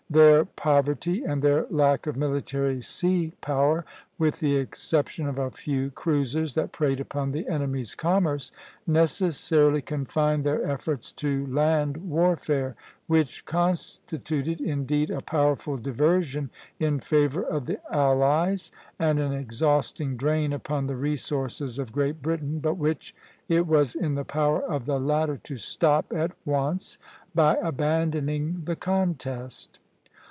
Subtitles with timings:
[0.11, 3.85] Their poverty and their lack of military sea power,
[4.17, 8.51] with the exception of a few cruisers that preyed upon the enemy's commerce,
[8.85, 12.75] necessarily confined their efforts to land warfare,
[13.07, 20.51] which constituted indeed a powerful diversion in favor of the allies and an exhausting drain
[20.51, 23.15] upon the resources of Great Britain, but which
[23.47, 26.97] it was in the power of the latter to stop at once
[27.33, 29.79] by abandoning the contest.